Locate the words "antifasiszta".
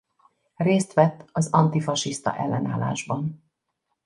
1.51-2.35